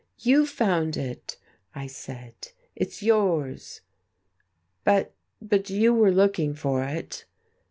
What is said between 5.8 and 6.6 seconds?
were looking